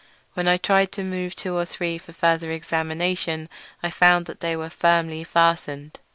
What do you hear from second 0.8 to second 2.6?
to move two or three for further